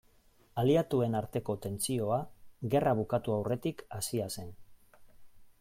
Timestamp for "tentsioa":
1.67-2.17